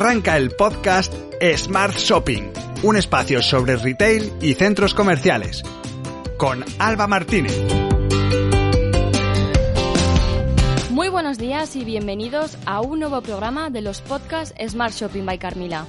[0.00, 1.12] Arranca el podcast
[1.58, 2.50] Smart Shopping,
[2.84, 5.62] un espacio sobre retail y centros comerciales,
[6.38, 7.54] con Alba Martínez.
[10.88, 15.38] Muy buenos días y bienvenidos a un nuevo programa de los podcasts Smart Shopping by
[15.38, 15.84] Carmila.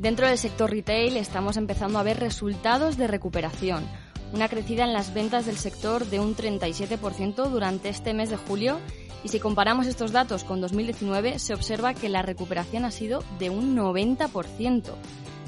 [0.00, 3.84] Dentro del sector retail estamos empezando a ver resultados de recuperación,
[4.32, 8.80] una crecida en las ventas del sector de un 37% durante este mes de julio
[9.24, 13.50] y si comparamos estos datos con 2019 se observa que la recuperación ha sido de
[13.50, 14.92] un 90%.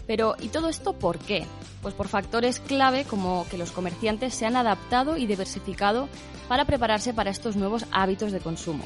[0.07, 1.45] Pero ¿y todo esto por qué?
[1.81, 6.09] Pues por factores clave como que los comerciantes se han adaptado y diversificado
[6.49, 8.85] para prepararse para estos nuevos hábitos de consumo.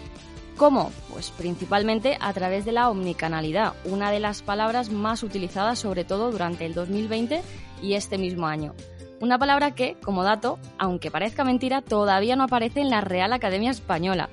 [0.57, 0.91] ¿Cómo?
[1.13, 6.31] Pues principalmente a través de la omnicanalidad, una de las palabras más utilizadas sobre todo
[6.31, 7.43] durante el 2020
[7.83, 8.75] y este mismo año.
[9.21, 13.71] Una palabra que, como dato, aunque parezca mentira, todavía no aparece en la Real Academia
[13.71, 14.29] Española.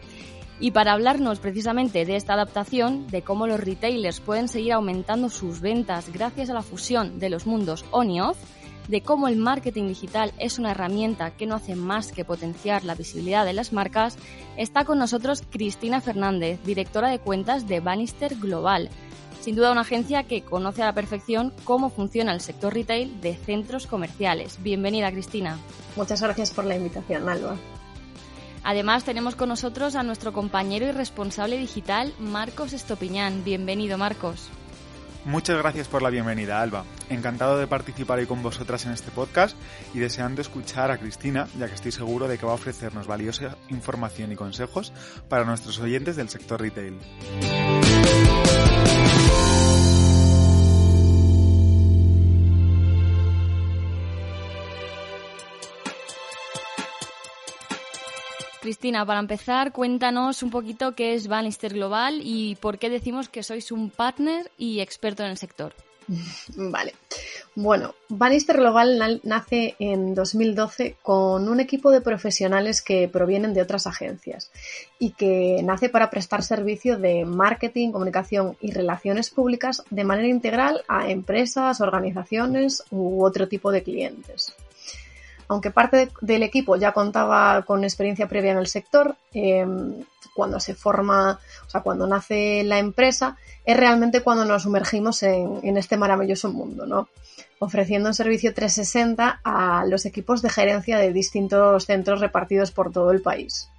[0.64, 5.60] Y para hablarnos precisamente de esta adaptación, de cómo los retailers pueden seguir aumentando sus
[5.60, 8.38] ventas gracias a la fusión de los mundos on y off,
[8.88, 12.96] de cómo el marketing digital es una herramienta que no hace más que potenciar la
[12.96, 14.18] visibilidad de las marcas,
[14.56, 18.90] está con nosotros Cristina Fernández, directora de cuentas de Bannister Global.
[19.42, 23.36] Sin duda una agencia que conoce a la perfección cómo funciona el sector retail de
[23.36, 24.64] centros comerciales.
[24.64, 25.58] Bienvenida, Cristina.
[25.98, 27.58] Muchas gracias por la invitación, Alba.
[28.64, 33.44] Además, tenemos con nosotros a nuestro compañero y responsable digital, Marcos Estopiñán.
[33.44, 34.50] Bienvenido, Marcos.
[35.26, 36.84] Muchas gracias por la bienvenida, Alba.
[37.10, 39.56] Encantado de participar hoy con vosotras en este podcast
[39.94, 43.56] y deseando escuchar a Cristina, ya que estoy seguro de que va a ofrecernos valiosa
[43.70, 44.92] información y consejos
[45.30, 47.00] para nuestros oyentes del sector retail.
[58.64, 63.44] Cristina, para empezar, cuéntanos un poquito qué es Bannister Global y por qué decimos que
[63.44, 65.74] sois un partner y experto en el sector.
[66.56, 66.94] Vale.
[67.56, 73.86] Bueno, Bannister Global nace en 2012 con un equipo de profesionales que provienen de otras
[73.86, 74.50] agencias
[74.98, 80.86] y que nace para prestar servicio de marketing, comunicación y relaciones públicas de manera integral
[80.88, 84.56] a empresas, organizaciones u otro tipo de clientes
[85.54, 90.04] aunque parte del equipo ya contaba con experiencia previa en el sector, em,
[90.34, 95.78] cuando se forma, o sea, cuando nace la empresa, es realmente cuando nos sumergimos en,
[95.78, 97.08] este maravilloso mundo, ¿no?
[97.60, 103.12] Ofreciendo un servicio 360 a los equipos de gerencia de distintos centros repartidos por todo
[103.12, 103.70] el país.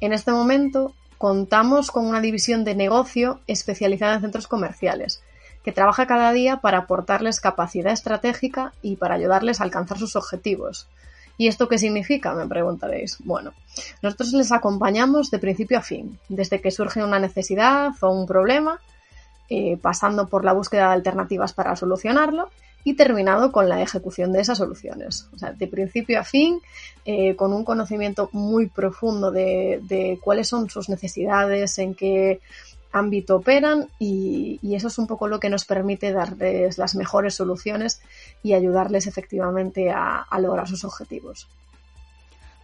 [0.00, 5.23] En este momento contamos con una división de negocio especializada en centros comerciales,
[5.64, 10.86] que trabaja cada día para aportarles capacidad estratégica y para ayudarles a alcanzar sus objetivos.
[11.36, 12.34] ¿Y esto qué significa?
[12.34, 13.16] Me preguntaréis.
[13.24, 13.54] Bueno,
[14.02, 18.78] nosotros les acompañamos de principio a fin, desde que surge una necesidad o un problema,
[19.48, 22.50] eh, pasando por la búsqueda de alternativas para solucionarlo
[22.84, 25.28] y terminado con la ejecución de esas soluciones.
[25.34, 26.60] O sea, de principio a fin,
[27.06, 32.40] eh, con un conocimiento muy profundo de, de, cuáles son sus necesidades, en qué
[32.94, 38.00] ámbito operan y, eso es un poco lo que nos permite darles las mejores soluciones
[38.42, 41.46] y ayudarles efectivamente a, lograr sus objetivos.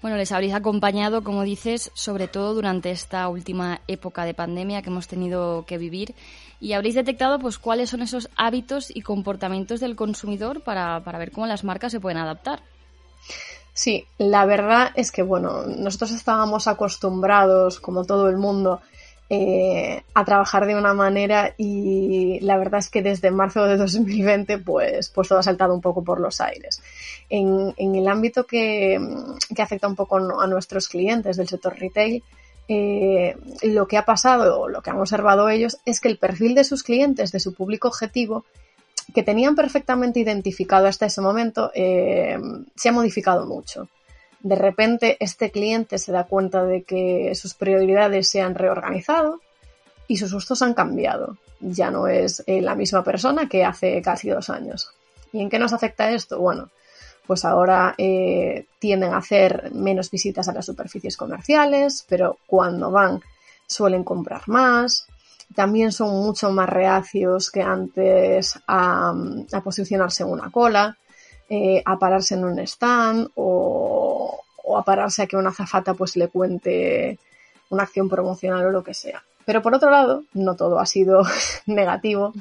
[0.03, 4.89] Bueno, les habréis acompañado, como dices, sobre todo durante esta última época de pandemia que
[4.89, 6.15] hemos tenido que vivir
[6.59, 11.33] y habréis detectado pues cuáles son esos hábitos y comportamientos del consumidor para, para ver
[11.33, 12.63] cómo las marcas se pueden adaptar.
[13.73, 18.81] Sí, la verdad es que bueno, nosotros estábamos acostumbrados, como todo el mundo,
[19.33, 24.59] eh, a trabajar de una manera y la verdad es que desde marzo de 2020
[24.59, 26.83] pues, pues todo ha saltado un poco por los aires.
[27.29, 29.01] En, el ámbito que,
[29.57, 32.25] afecta un poco a nuestros clientes del sector retail,
[32.67, 36.65] eh, lo que ha pasado lo que han observado ellos es que el perfil de
[36.65, 38.45] sus clientes, de su público objetivo,
[39.15, 42.37] que tenían perfectamente identificado hasta ese momento, eh,
[42.75, 43.89] se ha modificado mucho
[44.41, 49.41] de repente este cliente se da cuenta de que sus prioridades se han reorganizado
[50.09, 51.37] y sus gustos han cambiado.
[51.61, 54.91] Ya no es eh, la misma persona que hace casi dos años.
[55.33, 56.39] ¿Y en qué nos afecta esto?
[56.39, 56.71] Bueno,
[57.27, 63.21] pues ahora eh, tienden a hacer menos visitas a las superficies comerciales, pero cuando van
[63.71, 65.07] suelen comprar más.
[65.55, 69.15] También son mucho más reacios que antes a,
[69.65, 70.97] posicionarse en una cola,
[71.51, 76.17] eh, a pararse en un stand o o a pararse a que una zafata pues
[76.17, 77.19] le cuente
[77.71, 79.23] una acción promocional o lo que sea.
[79.45, 81.23] Pero por otro lado, no todo ha sido
[81.67, 82.33] negativo.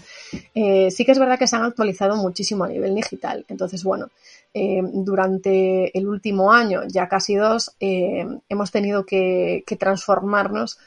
[0.53, 3.45] Eh, sí que es verdad que se han actualizado muchísimo a nivel digital.
[3.47, 4.09] Entonces, bueno,
[4.53, 10.77] eh, durante el último año, ya casi dos, eh, hemos tenido que, transformarnos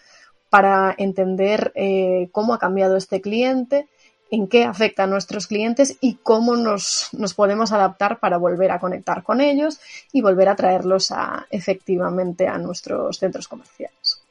[0.51, 3.89] para entender eh, cómo ha cambiado este cliente,
[4.33, 8.81] en qué afecta a nuestros clientes y cómo nos, nos, podemos adaptar para volver a
[8.81, 9.79] conectar con ellos
[10.11, 14.23] y volver a traerlos a, efectivamente a nuestros centros comerciales.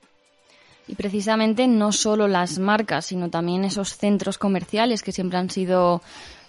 [0.87, 6.01] Y precisamente no solo las marcas, sino también esos centros comerciales que siempre han sido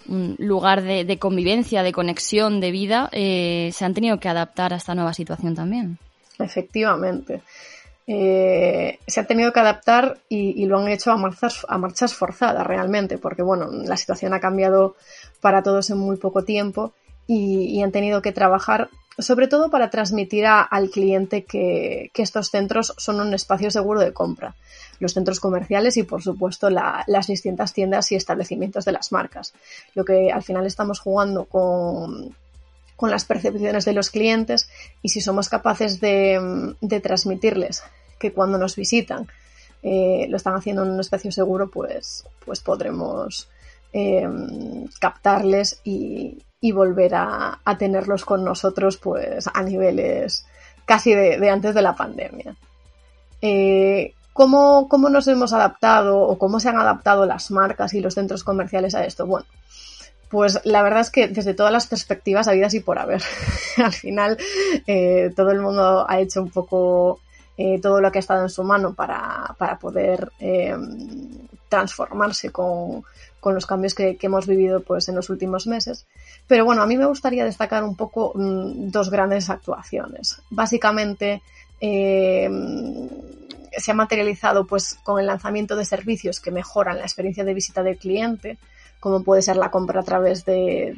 [0.07, 4.77] un lugar de, convivencia, de conexión, de vida, eh, se han tenido que adaptar a
[4.77, 5.99] esta nueva situación también.
[6.39, 7.43] Efectivamente.
[8.05, 12.65] Eh, se han tenido que adaptar y, lo han hecho a marchas, a marchas forzadas
[12.67, 14.95] realmente, porque bueno, la situación ha cambiado
[15.41, 16.93] para todos en muy poco tiempo
[17.27, 18.89] y, han tenido que trabajar
[19.19, 24.55] sobre todo para transmitir al cliente que, estos centros son un espacio seguro de compra,
[24.99, 29.53] los centros comerciales y por supuesto las distintas tiendas y establecimientos de las marcas.
[29.93, 32.35] Lo que al final estamos jugando con,
[33.03, 34.69] con las percepciones de los clientes
[35.01, 36.71] y si somos capaces de,
[37.03, 37.83] transmitirles
[38.17, 39.27] que cuando nos visitan
[39.81, 43.49] eh, lo están haciendo en un espacio seguro, pues, pues podremos
[43.91, 44.25] eh,
[45.01, 46.41] captarles y,
[46.71, 50.45] volver a, tenerlos con nosotros pues a niveles
[50.85, 52.55] casi de, antes de la pandemia.
[53.41, 58.13] Eh, ¿cómo, ¿Cómo nos hemos adaptado o cómo se han adaptado las marcas y los
[58.13, 59.27] centros comerciales a esto?
[59.27, 59.45] Bueno,
[60.33, 63.21] pues la verdad es que desde todas las perspectivas habidas y por haber.
[63.77, 64.35] Al final
[64.87, 67.19] eh, todo el mundo ha hecho un poco
[67.55, 70.75] eh, todo lo que ha estado en su mano para, poder eh,
[71.69, 73.03] transformarse con,
[73.45, 76.07] los cambios que, hemos vivido pues, en los últimos meses.
[76.47, 80.41] Pero bueno, a mí me gustaría destacar un poco mm, dos grandes actuaciones.
[80.49, 81.43] Básicamente
[81.79, 82.49] se
[83.91, 87.97] ha materializado pues, con el lanzamiento de servicios que mejoran la experiencia de visita del
[87.97, 88.57] cliente
[89.03, 90.95] como puede ser la compra a través de,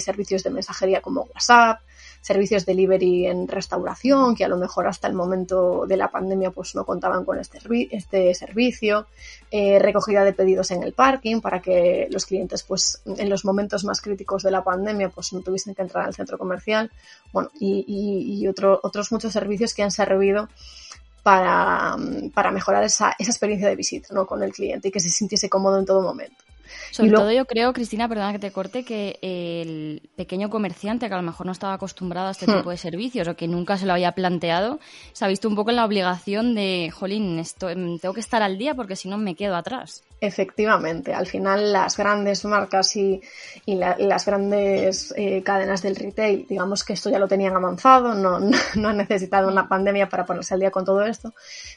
[0.00, 1.82] servicios de mensajería como WhatsApp,
[2.20, 6.74] servicios delivery en restauración, que a lo mejor hasta el momento de la pandemia pues
[6.74, 7.60] no contaban con este,
[7.92, 9.06] este servicio,
[9.52, 13.84] eh, recogida de pedidos en el parking para que los clientes pues en los momentos
[13.84, 16.90] más críticos de la pandemia pues no tuviesen que entrar al centro comercial,
[17.32, 20.48] bueno, y, otros muchos servicios que han servido
[21.22, 21.96] para,
[22.52, 24.26] mejorar esa, esa experiencia de visita ¿no?
[24.26, 26.49] con el cliente y que se sintiese cómodo en todo momento.
[26.90, 31.18] Sobre todo yo creo, Cristina, perdona que te corte, que el pequeño comerciante que a
[31.18, 32.56] lo mejor no estaba acostumbrado a este hmm.
[32.56, 34.80] tipo de servicios o que nunca se lo había planteado,
[35.12, 38.42] se ha visto un poco en la obligación de, jolín, esto, em, tengo que estar
[38.42, 40.02] al día porque si no me quedo atrás.
[40.22, 43.22] Efectivamente, al final las grandes marcas y,
[43.64, 48.88] las grandes eh, cadenas del retail, digamos que esto ya lo tenían avanzado, no, no,
[48.88, 51.32] han necesitado una pandemia para ponerse al día con todo esto,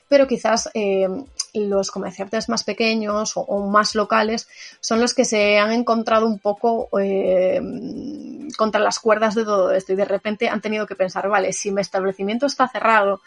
[0.10, 1.08] pero quizás eh,
[1.54, 4.50] los comerciantes más pequeños o, más locales
[4.82, 7.62] son los que se han encontrado un poco eh,
[8.58, 11.72] contra las cuerdas de todo esto y de repente han tenido que pensar, vale, si
[11.72, 13.22] mi establecimiento está cerrado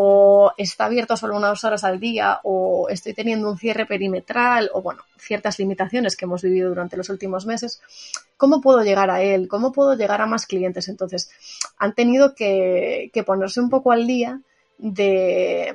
[0.00, 4.80] o está abierto solo unas horas al día, o estoy teniendo un cierre perimetral, o
[4.80, 7.80] bueno, ciertas limitaciones que hemos vivido durante los últimos meses,
[8.36, 9.48] ¿cómo puedo llegar a él?
[9.48, 10.86] ¿Cómo puedo llegar a más clientes?
[10.86, 11.32] Entonces,
[11.78, 14.40] han tenido que, ponerse un poco al día
[14.78, 15.74] de,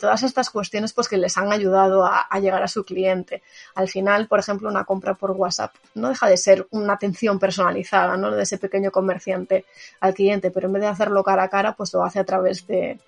[0.00, 3.42] todas estas cuestiones pues que les han ayudado a, llegar a su cliente.
[3.74, 8.16] Al final, por ejemplo, una compra por WhatsApp no deja de ser una atención personalizada,
[8.16, 8.30] ¿no?
[8.30, 9.66] De ese pequeño comerciante
[10.00, 12.66] al cliente, pero en vez de hacerlo cara a cara, pues lo hace a través
[12.66, 12.98] de,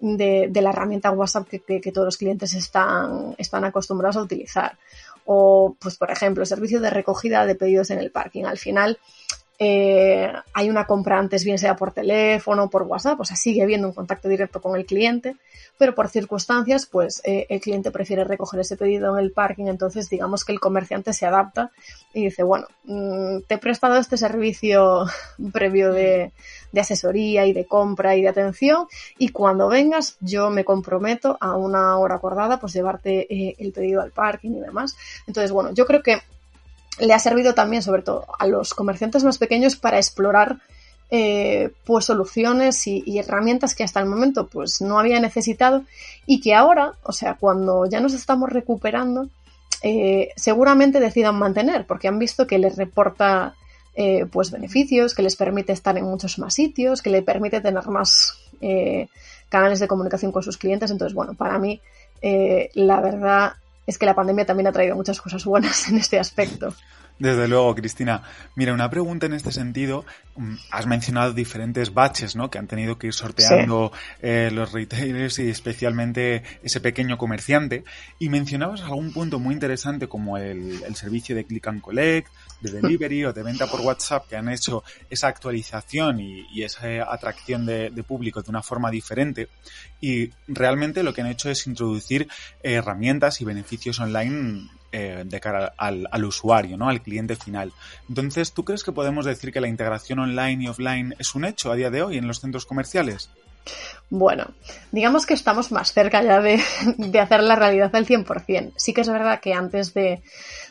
[0.00, 4.76] de, la herramienta WhatsApp que, todos los clientes están, están acostumbrados a utilizar.
[5.26, 8.44] O, pues, por ejemplo, servicio de recogida de pedidos en el parking.
[8.44, 8.98] Al final,
[9.58, 13.86] eh, hay una compra antes, bien sea por teléfono, por WhatsApp, o sea, sigue habiendo
[13.86, 15.36] un contacto directo con el cliente,
[15.78, 20.10] pero por circunstancias, pues eh, el cliente prefiere recoger ese pedido en el parking, entonces
[20.10, 21.70] digamos que el comerciante se adapta
[22.12, 25.06] y dice, bueno, mm, te he prestado este servicio
[25.52, 26.32] previo de,
[26.76, 31.96] asesoría y de compra y de atención y cuando vengas yo me comprometo a una
[31.98, 34.96] hora acordada, pues llevarte eh, el pedido al parking y demás.
[35.28, 36.20] Entonces, bueno, yo creo que
[36.98, 40.58] le ha servido también, sobre todo, a los comerciantes más pequeños para explorar
[41.10, 45.84] eh, pues soluciones y, herramientas que hasta el momento pues no había necesitado
[46.26, 49.28] y que ahora, o sea, cuando ya nos estamos recuperando,
[49.82, 53.54] eh, seguramente decidan mantener porque han visto que les reporta
[53.94, 57.86] eh, pues beneficios, que les permite estar en muchos más sitios, que les permite tener
[57.88, 58.38] más
[59.50, 60.90] canales de comunicación con sus clientes.
[60.90, 61.80] Entonces, bueno, para mí
[62.72, 63.52] la verdad
[63.86, 66.74] es que la pandemia también ha traído muchas cosas buenas en este aspecto.
[67.18, 68.22] Desde luego, Cristina.
[68.56, 70.04] Mira, una pregunta en este sentido.
[70.36, 72.50] Mm, has mencionado diferentes baches, ¿no?
[72.50, 77.84] Que han tenido que ir sorteando eh, los retailers y especialmente ese pequeño comerciante.
[78.18, 82.28] Y mencionabas algún punto muy interesante como el, servicio de Click and Collect,
[82.70, 87.90] delivery o de venta por WhatsApp que han hecho esa actualización y, esa atracción de,
[88.06, 89.48] público de una forma diferente
[90.00, 92.28] y realmente lo que han hecho es introducir
[92.62, 96.88] herramientas y beneficios online eh, de cara al, al, usuario, ¿no?
[96.88, 97.72] Al cliente final.
[98.08, 101.72] Entonces, ¿tú crees que podemos decir que la integración online y offline es un hecho
[101.72, 103.30] a día de hoy en los centros comerciales?
[104.10, 104.46] Bueno,
[104.92, 106.60] digamos que estamos más cerca ya de,
[107.18, 108.72] hacer la realidad al 100%.
[108.76, 110.22] Sí que es verdad que antes de,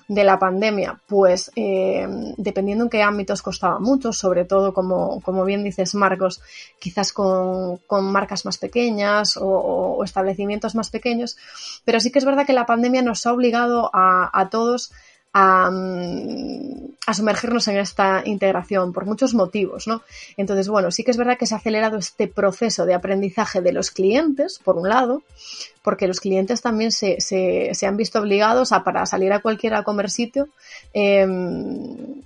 [0.08, 2.08] la pandemia, pues eh,
[2.38, 6.42] dependiendo en qué ámbitos costaba mucho, sobre todo como, como bien dices Marcos,
[6.80, 11.36] quizás con, marcas más pequeñas o, establecimientos más pequeños,
[11.84, 14.92] pero sí que es verdad que la pandemia nos ha obligado a, a todos
[15.36, 20.04] Mm, a, sumergirnos en esta integración por muchos motivos, ¿no?
[20.38, 23.74] Entonces, bueno, sí que es verdad que se ha acelerado este proceso de aprendizaje de
[23.74, 25.24] los clientes, por un lado,
[25.82, 29.84] porque los clientes también se, se, han visto obligados a, para salir a cualquier a
[29.84, 30.50] comer sitio,
[30.94, 32.22] em,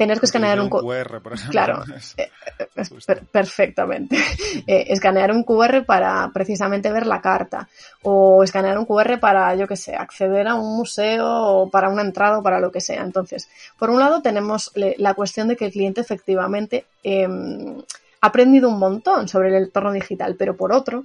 [0.00, 1.50] tener que escanear un, QR, por ejemplo.
[1.50, 1.84] Claro,
[2.16, 4.16] eh, eh, perfectamente.
[4.66, 7.68] Eh, escanear un QR para precisamente ver la carta
[8.02, 12.02] o escanear un QR para, yo qué sé, acceder a un museo o para una
[12.02, 13.02] entrada o para lo que sea.
[13.02, 17.78] Entonces, por un lado tenemos la cuestión de que el cliente efectivamente em,
[18.20, 21.04] ha aprendido un montón sobre el entorno digital, pero por otro,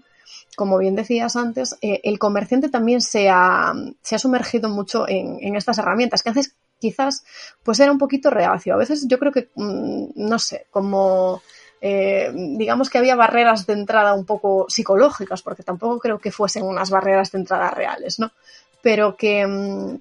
[0.56, 5.56] como bien decías antes, el comerciante también se ha, se ha sumergido mucho en, en,
[5.56, 7.24] estas herramientas, que haces quizás
[7.64, 8.74] pues era un poquito reacio.
[8.74, 11.42] A veces yo creo que, mm, no sé, como
[11.82, 16.64] eh, digamos que había barreras de entrada un poco psicológicas, porque tampoco creo que fuesen
[16.64, 18.32] unas barreras de entrada reales, ¿no?
[18.82, 19.98] Pero que, mm,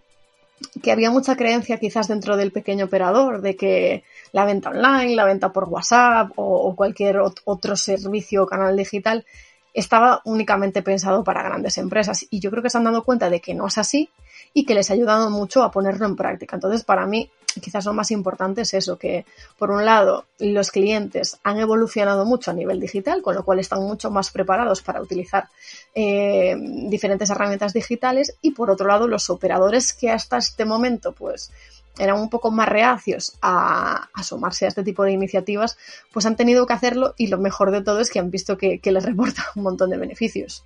[0.83, 5.25] que había mucha creencia quizás dentro del pequeño operador de que la venta online, la
[5.25, 9.27] venta por WhatsApp o, cualquier otro servicio o canal digital
[9.75, 12.27] estaba únicamente pensado para grandes empresas.
[12.31, 14.09] Y yo creo que se han dado cuenta de que no es así
[14.55, 16.57] y que les ha ayudado mucho a ponerlo en práctica.
[16.57, 17.29] Entonces, para mí,
[17.61, 19.27] quizás lo más importante es eso, que
[19.59, 23.83] por un lado los clientes han evolucionado mucho a nivel digital, con lo cual están
[23.83, 25.49] mucho más preparados para utilizar
[25.95, 26.57] eh,
[26.89, 31.51] diferentes herramientas digitales y por otro lado los operadores que hasta este momento pues
[31.99, 35.77] eran un poco más reacios a, sumarse a este tipo de iniciativas,
[36.13, 38.81] pues han tenido que hacerlo y lo mejor de todo es que han visto que
[38.85, 40.65] les reporta un montón de beneficios.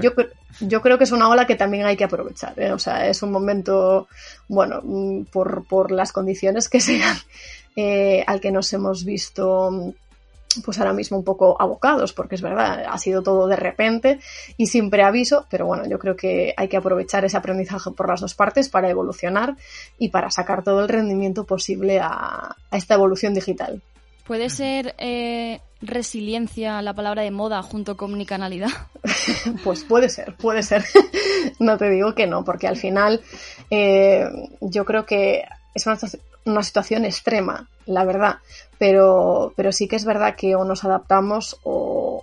[0.00, 0.10] Yo,
[0.60, 2.58] yo, creo que es una ola que también hay que aprovechar.
[2.58, 2.72] ¿eh?
[2.72, 4.08] O sea, es un momento,
[4.48, 7.16] bueno, mm, por, por las condiciones que sean,
[7.76, 9.94] eh, al que nos hemos visto
[10.64, 14.18] pues ahora mismo un poco abocados, porque es verdad, ha sido todo de repente
[14.56, 18.22] y sin preaviso, pero bueno, yo creo que hay que aprovechar ese aprendizaje por las
[18.22, 19.56] dos partes para evolucionar
[19.98, 23.82] y para sacar todo el rendimiento posible a esta evolución digital.
[24.28, 28.68] ¿Puede ser eh, resiliencia la palabra de moda junto con omnicanalidad?
[29.64, 30.84] pues puede ser, puede ser.
[31.58, 33.22] no te digo que no, porque al final
[33.70, 34.28] eh,
[34.60, 35.44] yo creo que
[35.74, 35.98] es una,
[36.44, 38.36] una situación extrema, la verdad,
[38.78, 41.77] pero, pero sí que es verdad que o nos adaptamos o,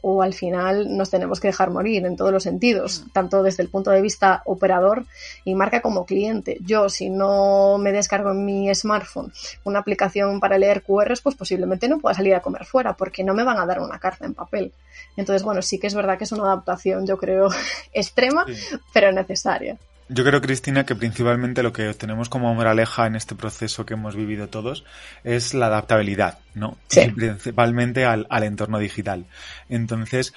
[0.08, 3.10] o, al final nos tenemos que dejar morir en todos los sentidos, mm.
[3.10, 5.06] tanto desde el punto de vista operador
[5.44, 6.58] y marca como cliente.
[6.62, 9.34] Yo, si no me descargo en mi smartphone
[9.64, 13.34] una aplicación para leer QRs, pues posiblemente no pueda salir a comer fuera porque no
[13.34, 14.72] me van a dar una carta en papel.
[15.18, 17.50] Entonces, bueno, sí que es verdad que es una adaptación, yo creo,
[17.94, 18.46] extrema,
[18.94, 19.76] pero necesaria.
[20.08, 24.16] Yo creo, Cristina, que principalmente lo que tenemos como moraleja en este proceso que hemos
[24.16, 24.86] vivido todos
[25.24, 26.78] es la adaptabilidad, ¿no?
[27.16, 29.26] principalmente al, entorno digital.
[29.68, 30.34] Entonces,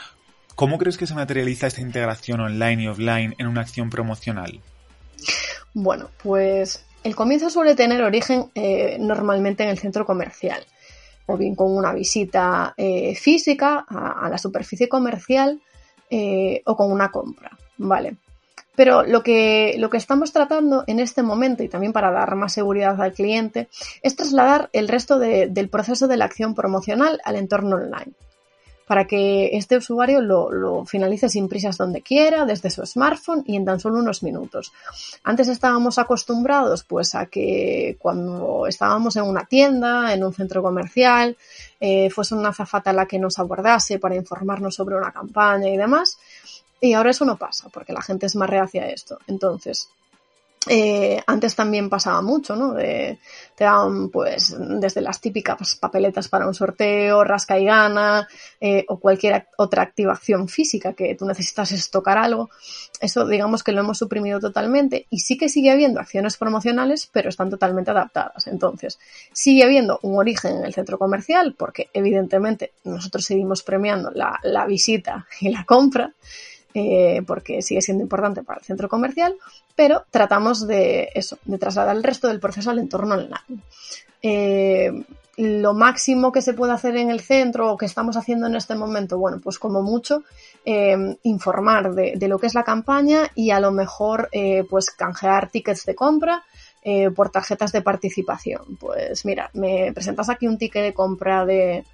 [0.55, 4.59] ¿cómo crees que se materializa esta integración online y offline en una acción promocional?
[5.75, 10.65] Bueno, pues el comienzo suele tener origen eh, normalmente en el centro comercial,
[11.27, 15.61] o bien con una visita eh, física a, la superficie comercial
[16.09, 18.17] eh, o con una compra, ¿vale?
[18.79, 22.53] Pero lo que, lo que estamos tratando en este momento, y también para dar más
[22.53, 23.67] seguridad al cliente,
[24.05, 28.13] es trasladar el resto del proceso de la acción promocional al entorno online
[28.87, 33.67] para que este usuario lo, finalice sin prisas donde quiera, desde su smartphone y en
[33.67, 34.73] tan solo unos minutos.
[35.25, 41.37] Antes estábamos acostumbrados pues a que cuando estábamos en una tienda, en un centro comercial,
[41.81, 46.19] eh, fuese una zafata la que nos abordase para informarnos sobre una campaña y demás.
[46.81, 49.19] Y ahora eso no pasa, porque la gente es más reacia a esto.
[49.27, 49.89] Entonces,
[50.67, 52.75] eh, antes también pasaba mucho, ¿no?
[52.75, 53.19] te
[53.65, 58.29] daban, pues, desde las típicas papeletas para un sorteo, rasca y gana,
[58.61, 62.51] eh, o cualquier otra activación física que tú necesitas tocar algo.
[63.01, 67.31] Eso, digamos que lo hemos suprimido totalmente y sí que sigue habiendo acciones promocionales, pero
[67.31, 68.47] están totalmente adaptadas.
[68.47, 68.99] Entonces,
[69.33, 74.67] sigue habiendo un origen en el centro comercial, porque evidentemente nosotros seguimos premiando la, la
[74.67, 76.13] visita y la compra,
[76.75, 79.35] eh, porque sigue siendo importante para el centro comercial,
[79.75, 83.63] pero tratamos de eso, de trasladar el resto del proceso al entorno online.
[84.23, 84.93] Eh,
[85.39, 88.75] lo máximo que se puede hacer en el centro o que estamos haciendo en este
[88.75, 90.25] momento, bueno, pues como mucho,
[90.65, 94.29] eh, informar de, lo que es la campaña y a lo mejor
[94.69, 96.43] pues canjear tickets de compra
[97.15, 98.77] por tarjetas de participación.
[98.81, 101.85] Pues mira, me presentas aquí un ticket de compra de,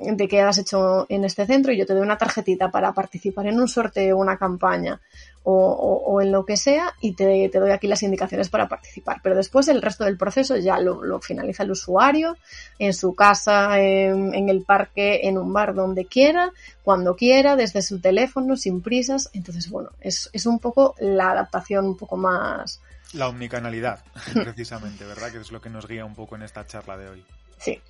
[0.00, 3.46] de qué has hecho en este centro y yo te doy una tarjetita para participar
[3.46, 5.00] en un sorteo, una campaña
[5.42, 9.20] o, en lo que sea y te, doy aquí las indicaciones para participar.
[9.22, 12.36] Pero después el resto del proceso ya lo, finaliza el usuario
[12.78, 16.52] en su casa, en, el parque, en un bar, donde quiera,
[16.82, 19.30] cuando quiera, desde su teléfono, sin prisas.
[19.32, 22.80] Entonces, bueno, es, es un poco la adaptación un poco más...
[23.12, 24.04] La omnicanalidad,
[24.34, 25.32] precisamente, ¿verdad?
[25.32, 27.24] Que es lo que nos guía un poco en esta charla de hoy.
[27.58, 27.80] Sí,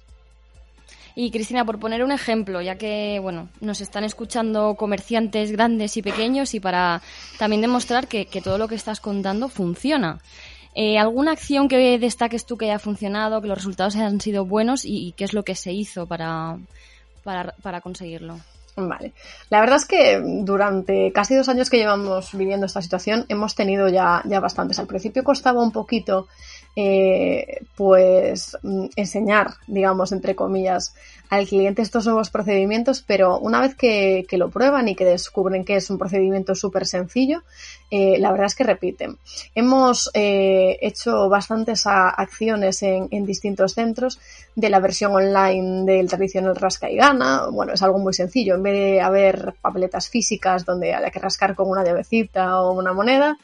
[1.14, 6.02] y Cristina, por poner un ejemplo, ya que bueno, nos están escuchando comerciantes grandes y
[6.02, 7.02] pequeños y para
[7.38, 10.20] también demostrar que, todo lo que estás contando funciona.
[10.74, 14.84] Eh, ¿Alguna acción que destaques tú que haya funcionado, que los resultados hayan sido buenos
[14.84, 16.58] y, qué es lo que se hizo para,
[17.24, 18.38] para, para conseguirlo?
[18.76, 19.12] Vale.
[19.50, 23.88] La verdad es que durante casi dos años que llevamos viviendo esta situación hemos tenido
[23.88, 24.78] ya, ya bastantes.
[24.78, 26.28] Al principio costaba un poquito
[26.82, 30.94] eh, pues mm, enseñar, digamos, entre comillas,
[31.28, 35.76] al cliente estos nuevos procedimientos, pero una vez que, lo prueban y que descubren que
[35.76, 37.42] es un procedimiento súper sencillo,
[37.90, 39.18] eh, la verdad es que repiten.
[39.54, 44.18] Hemos eh, hecho bastantes acciones en, distintos centros
[44.56, 47.48] de la versión online del tradicional rasca y gana.
[47.52, 48.54] Bueno, es algo muy sencillo.
[48.54, 52.94] En vez de haber papeletas físicas donde haya que rascar con una llavecita o una
[52.94, 53.36] moneda,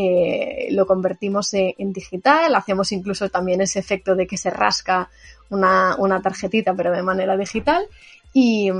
[0.00, 5.10] eh, lo convertimos en, digital, hacemos incluso también ese efecto de que se rasca
[5.50, 7.84] una, tarjetita pero de manera digital
[8.32, 8.70] y,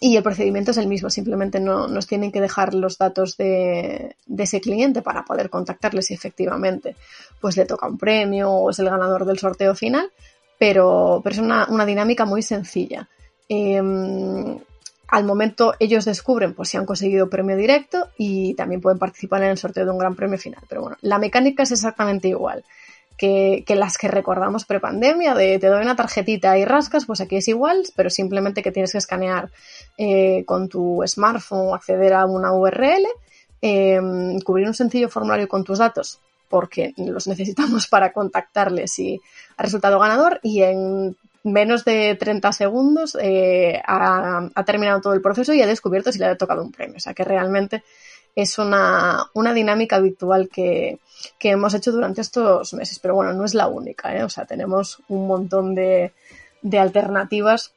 [0.00, 4.60] el procedimiento es el mismo, simplemente no, nos tienen que dejar los datos de, ese
[4.62, 6.96] cliente para poder contactarle si efectivamente
[7.38, 10.10] pues le toca un premio o es el ganador del sorteo final,
[10.58, 13.06] pero, pero es una, dinámica muy sencilla.
[13.50, 14.58] Em,
[15.08, 19.50] al momento ellos descubren pues si han conseguido premio directo y también pueden participar en
[19.50, 20.62] el sorteo de un gran premio final.
[20.68, 22.64] Pero bueno, la mecánica es exactamente igual
[23.16, 27.48] que, las que recordamos prepandemia, de te doy una tarjetita y rascas, pues aquí es
[27.48, 29.50] igual, pero simplemente que tienes que escanear
[29.96, 33.06] eh, con tu smartphone acceder a una URL,
[33.62, 39.20] em, cubrir un sencillo formulario con tus datos porque los necesitamos para contactarles si
[39.56, 45.54] ha resultado ganador y en menos de 30 segundos eh, ha, terminado todo el proceso
[45.54, 46.96] y ha descubierto si le ha tocado un premio.
[46.96, 47.82] O sea que realmente
[48.34, 50.98] es una, dinámica habitual que,
[51.40, 52.98] hemos hecho durante estos meses.
[52.98, 54.14] Pero bueno, no es la única.
[54.14, 54.24] ¿eh?
[54.24, 56.12] O sea, tenemos un montón de,
[56.62, 57.72] de alternativas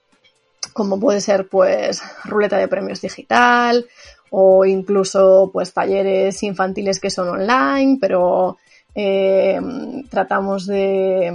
[0.73, 3.87] como puede ser pues ruleta de premios digital
[4.29, 8.57] o incluso pues talleres infantiles que son online, pero
[8.95, 9.59] eh,
[10.09, 11.27] tratamos de,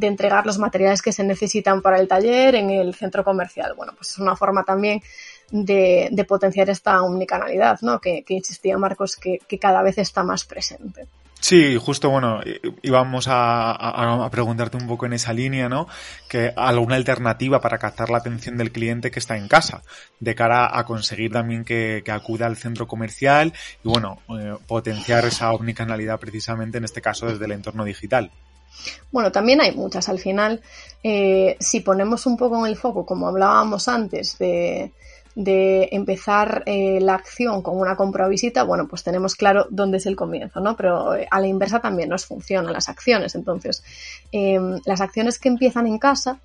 [0.00, 3.74] entregar los materiales que se necesitan para el taller en el centro comercial.
[3.76, 5.02] Bueno, pues es una forma también
[5.50, 8.00] de, potenciar esta omnicanalidad, ¿no?
[8.00, 11.06] Que, insistía Marcos que cada vez está más presente.
[11.44, 12.40] Sí, justo, bueno,
[12.80, 15.86] íbamos a, preguntarte un poco en esa línea, ¿no?
[16.26, 19.82] Que alguna alternativa para captar la atención del cliente que está en casa,
[20.20, 23.52] de cara a conseguir también que, acuda al centro comercial
[23.84, 28.30] y, bueno, eh, potenciar esa omnicanalidad precisamente en este caso desde el entorno digital.
[29.12, 30.08] Bueno, también hay muchas.
[30.08, 30.62] Al final,
[31.02, 34.94] eh, si ponemos un poco en el foco, como hablábamos antes, de,
[35.34, 39.96] de empezar eh, la acción con una compra o visita, bueno, pues tenemos claro dónde
[39.96, 40.76] es el comienzo, ¿no?
[40.76, 43.34] Pero eh, a la inversa también nos funcionan las acciones.
[43.34, 43.82] Entonces,
[44.30, 46.38] em, las acciones que empiezan en casa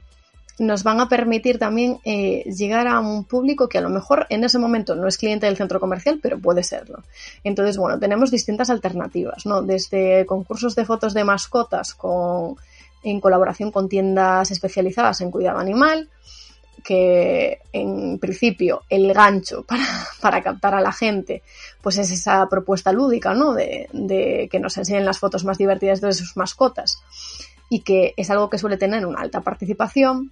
[0.58, 4.44] nos van a permitir también eh, llegar a un público que a lo mejor en
[4.44, 7.04] ese momento no es cliente del centro comercial, pero puede serlo.
[7.44, 9.62] Entonces, bueno, tenemos distintas alternativas, ¿no?
[9.62, 12.56] Desde concursos de fotos de mascotas con,
[13.04, 16.10] en colaboración con tiendas especializadas en cuidado animal,
[16.84, 19.66] que en principio el gancho
[20.22, 21.42] para, captar a la gente
[21.82, 23.54] pues es esa propuesta lúdica, ¿no?
[23.54, 27.02] De, que nos enseñen las fotos más divertidas de sus mascotas
[27.70, 30.32] y que es algo que suele tener una alta participación,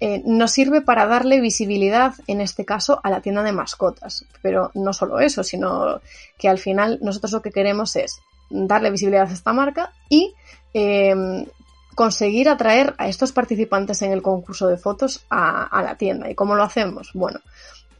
[0.00, 4.24] eh, nos sirve para darle visibilidad, en este caso, a la tienda de mascotas.
[4.40, 6.00] Pero no solo eso, sino
[6.38, 10.34] que al final nosotros lo que queremos es darle visibilidad a esta marca y
[10.72, 11.14] eh,
[11.94, 16.30] conseguir atraer a estos participantes en el concurso de fotos a, la tienda.
[16.30, 17.10] ¿Y cómo lo hacemos?
[17.14, 17.40] Bueno,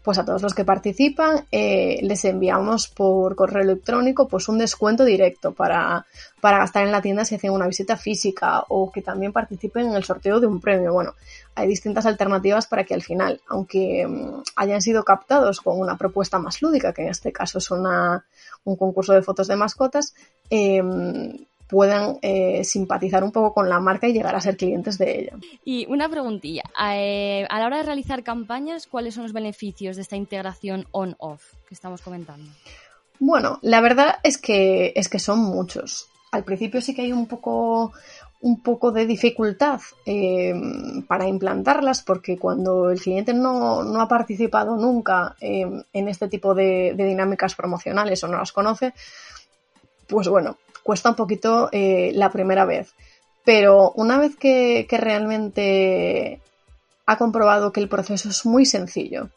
[0.03, 5.05] pues a todos los que participan eh, les enviamos por correo electrónico pues un descuento
[5.05, 6.07] directo para,
[6.41, 9.95] para gastar en la tienda si hacen una visita física o que también participen en
[9.95, 10.95] el sorteo de un premio.
[10.95, 11.15] Bueno,
[11.55, 16.39] hay distintas alternativas para que al final, aunque mm, hayan sido captados con una propuesta
[16.39, 18.25] más lúdica, que en este caso es una,
[18.65, 20.15] un concurso de fotos de mascotas,
[20.49, 20.83] eh,
[21.71, 25.33] puedan eh, simpatizar un poco con la marca y llegar a ser clientes de ella.
[25.65, 30.03] Y una preguntilla, eh, a la hora de realizar campañas, ¿cuáles son los beneficios de
[30.03, 32.51] esta integración on-off que estamos comentando?
[33.21, 36.09] Bueno, la verdad es que, es que son muchos.
[36.33, 37.93] Al principio sí que hay un poco,
[38.41, 40.55] un poco de dificultad eh,
[41.07, 46.95] para implantarlas porque cuando el cliente no, no ha participado nunca en este tipo de,
[46.97, 48.95] de dinámicas promocionales o no las conoce,
[50.09, 52.95] pues bueno, cuesta un poquito eh, la primera vez.
[53.45, 56.41] Pero una vez que, realmente
[57.07, 59.31] ha comprobado que el proceso es muy sencillo,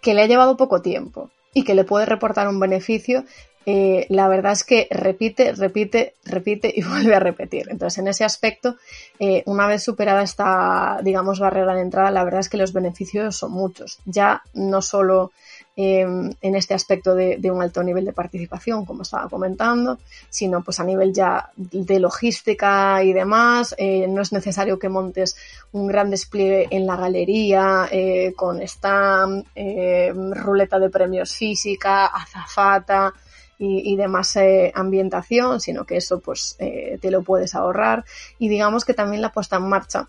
[0.00, 3.24] que le ha llevado poco tiempo y que le puede reportar un beneficio,
[3.66, 7.68] eh, la verdad es que repite, repite, repite y vuelve a repetir.
[7.70, 8.76] Entonces, en ese aspecto,
[9.18, 13.36] eh, una vez superada esta, digamos, barrera de entrada, la verdad es que los beneficios
[13.36, 13.98] son muchos.
[14.04, 15.32] Ya no solo
[15.76, 20.80] Em, en este aspecto de, un alto nivel de participación, como estaba comentando, sino pues
[20.80, 23.74] a nivel ya de logística y demás.
[23.78, 25.36] Eh, no es necesario que montes
[25.72, 33.14] un gran despliegue en la galería eh, con stand, eh, ruleta de premios física, azafata.
[33.62, 34.38] Y, y, demás
[34.74, 38.06] ambientación, sino que eso pues te lo puedes ahorrar
[38.38, 40.08] y digamos que también la puesta en marcha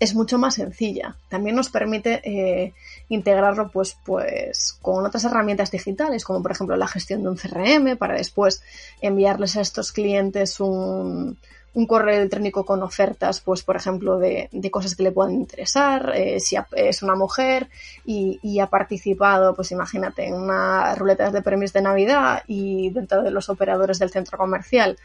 [0.00, 1.16] es mucho más sencilla.
[1.28, 2.74] También nos permite eh,
[3.08, 7.96] integrarlo pues, pues, con otras herramientas digitales, como por ejemplo la gestión de un CRM,
[7.96, 8.62] para después
[9.00, 11.38] enviarles a estos clientes un,
[11.86, 16.40] correo electrónico con ofertas, pues por ejemplo, de, de cosas que le puedan interesar, eh,
[16.40, 17.68] si es una mujer
[18.04, 23.30] y, ha participado, pues imagínate, en una ruleta de premios de Navidad y dentro de
[23.30, 24.98] los operadores del centro comercial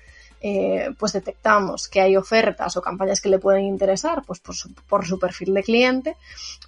[0.46, 4.74] eh, pues detectamos que hay ofertas o campañas que le pueden interesar, pues por su,
[4.74, 6.18] por su perfil de cliente,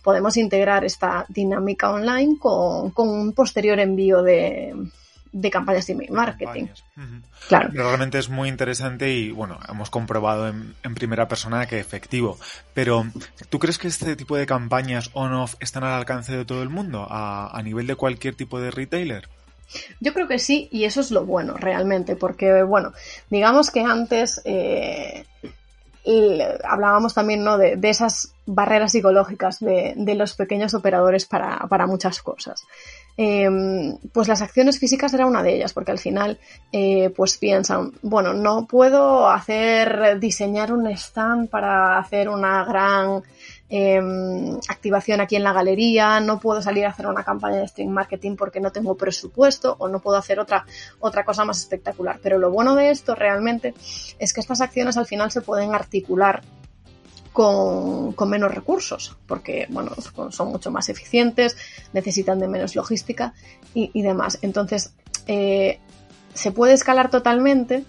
[0.01, 4.73] podemos integrar esta dinámica online con, un posterior envío de,
[5.29, 6.67] de campañas de email marketing.
[7.49, 7.69] Claro.
[7.73, 12.39] Realmente es muy interesante y bueno, hemos comprobado en, primera persona que efectivo.
[12.73, 13.05] Pero,
[13.49, 17.05] ¿tú crees que este tipo de campañas on-off están al alcance de todo el mundo?
[17.09, 19.27] A, a nivel de cualquier tipo de retailer?
[19.99, 22.93] Yo creo que sí, y eso es lo bueno realmente, porque, bueno,
[23.29, 25.25] digamos que antes eh,
[26.63, 27.57] hablábamos también ¿no?
[27.57, 32.63] de, esas barreras psicológicas de, los pequeños operadores para, muchas cosas.
[33.17, 36.37] Em, pues las acciones físicas era una de ellas, porque al final
[36.71, 43.23] eh, pues piensan, bueno, no puedo hacer, diseñar un stand para hacer una gran
[43.67, 47.89] Em, activación aquí en la galería, no puedo salir a hacer una campaña de stream
[47.89, 50.65] marketing porque no tengo presupuesto o no puedo hacer otra,
[50.99, 52.19] otra cosa más espectacular.
[52.21, 53.73] Pero lo bueno de esto realmente
[54.19, 56.43] es que estas acciones al final se pueden articular
[57.33, 59.91] con, menos recursos, porque bueno,
[60.29, 61.57] son mucho más eficientes,
[61.91, 63.33] necesitan de menos logística
[63.73, 64.39] y, demás.
[64.41, 64.93] Entonces,
[65.27, 65.79] eh,
[66.33, 67.83] se puede escalar totalmente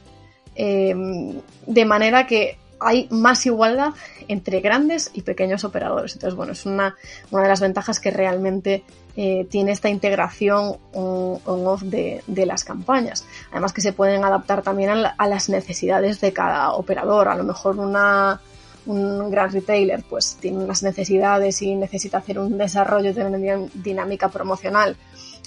[0.56, 3.90] em, de manera que hay más igualdad
[4.28, 6.14] entre grandes y pequeños operadores.
[6.14, 6.96] Entonces, bueno, es una,
[7.30, 8.84] una de las ventajas que realmente
[9.16, 13.24] eh, tiene esta integración on-off de, de, las campañas.
[13.50, 17.28] Además que se pueden adaptar también a, las necesidades de cada operador.
[17.28, 18.40] A lo mejor una,
[18.86, 24.28] un gran retailer pues tiene unas necesidades y necesita hacer un desarrollo de una dinámica
[24.28, 24.96] promocional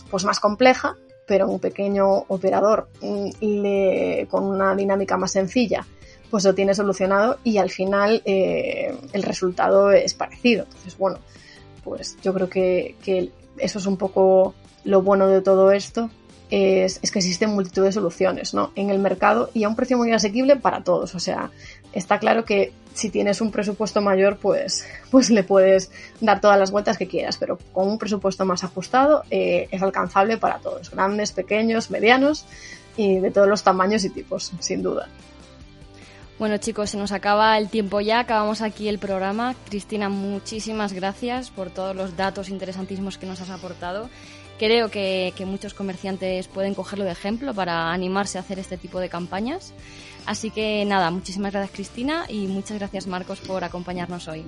[0.09, 0.95] pues más compleja,
[1.27, 5.85] pero un pequeño operador mm, le, con una dinámica más sencilla
[6.29, 10.63] pues lo tiene solucionado y al final eh, el resultado es parecido.
[10.65, 11.19] Entonces, bueno,
[11.83, 12.95] pues yo creo que,
[13.57, 16.09] eso es un poco lo bueno de todo esto,
[16.51, 18.71] es, que existen multitud de soluciones ¿no?
[18.75, 21.13] en el mercado y a un precio muy asequible para todos.
[21.15, 21.51] O sea,
[21.93, 26.71] está claro que si tienes un presupuesto mayor, pues, pues le puedes dar todas las
[26.71, 31.31] vueltas que quieras, pero con un presupuesto más ajustado eh, es alcanzable para todos, grandes,
[31.31, 32.45] pequeños, medianos
[32.97, 35.07] y de todos los tamaños y tipos, sin duda.
[36.39, 39.56] Bueno chicos, se nos acaba el tiempo ya, acabamos aquí el programa.
[39.67, 44.10] Cristina, muchísimas gracias por todos los datos interesantísimos que nos has aportado.
[44.58, 49.10] Creo que, muchos comerciantes pueden cogerlo de ejemplo para animarse a hacer este tipo de
[49.10, 49.73] campañas.
[50.25, 54.45] Así que nada, muchísimas gracias Cristina y muchas gracias Marcos por acompañarnos hoy.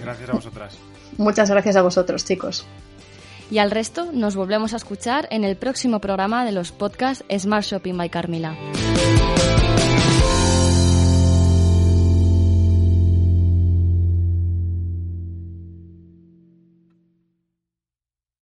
[0.00, 0.78] Gracias a vosotras.
[1.18, 2.66] Muchas gracias a vosotros chicos.
[3.48, 7.64] Y al resto nos volvemos a escuchar en el próximo programa de los podcasts Smart
[7.64, 8.56] Shopping by Carmila.